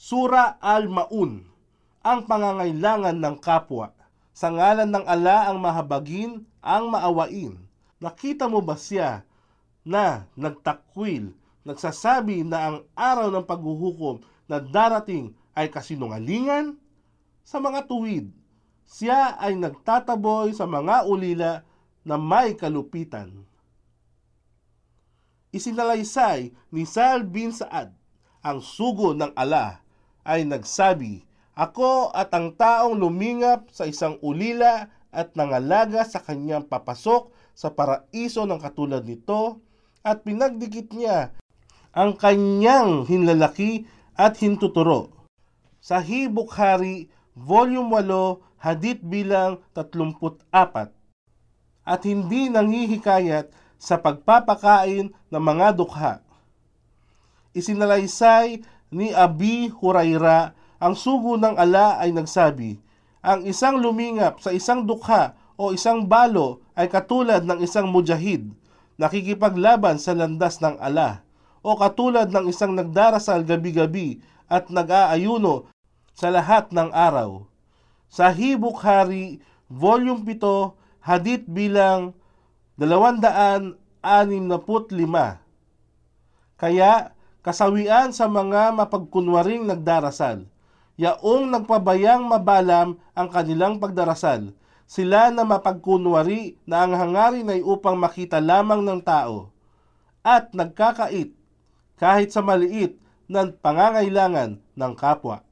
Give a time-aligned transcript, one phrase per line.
[0.00, 1.44] Sura Al-Maun,
[2.00, 3.92] ang pangangailangan ng kapwa.
[4.32, 7.60] Sa ngalan ng ala ang mahabagin, ang maawain.
[8.00, 9.28] Nakita mo ba siya
[9.84, 11.36] na nagtakwil,
[11.68, 16.78] nagsasabi na ang araw ng paghuhukom na darating ay kasinungalingan?
[17.42, 18.30] Sa mga tuwid,
[18.86, 21.66] siya ay nagtataboy sa mga ulila
[22.06, 23.46] na may kalupitan.
[25.52, 27.92] Isinalaysay ni Sal bin Saad
[28.42, 29.84] ang sugo ng ala
[30.26, 31.22] ay nagsabi,
[31.52, 38.48] Ako at ang taong lumingap sa isang ulila at nangalaga sa kanyang papasok sa paraiso
[38.48, 39.60] ng katulad nito
[40.00, 41.36] at pinagdikit niya
[41.92, 43.84] ang kanyang hinlalaki
[44.16, 45.21] at hintuturo.
[45.82, 50.46] Sahih Bukhari, Volume 8, Hadith bilang 34
[51.82, 56.22] at hindi nanghihikayat sa pagpapakain ng mga dukha.
[57.50, 58.62] Isinalaysay
[58.94, 62.78] ni Abi Huraira ang sugo ng ala ay nagsabi,
[63.18, 68.54] ang isang lumingap sa isang dukha o isang balo ay katulad ng isang mujahid,
[69.02, 71.26] nakikipaglaban sa landas ng ala,
[71.58, 75.71] o katulad ng isang nagdarasal gabi-gabi at nag-aayuno
[76.12, 77.48] sa lahat ng araw.
[78.12, 79.40] Sahih Bukhari,
[79.72, 82.12] Volume 7, Hadith bilang
[82.76, 83.72] 265.
[86.60, 90.46] Kaya, kasawian sa mga mapagkunwaring nagdarasal.
[91.00, 94.54] Yaong nagpabayang mabalam ang kanilang pagdarasal.
[94.84, 99.48] Sila na mapagkunwari na ang hangarin ay upang makita lamang ng tao.
[100.20, 101.32] At nagkakait
[101.96, 105.42] kahit sa maliit ng pangangailangan ng kapwa.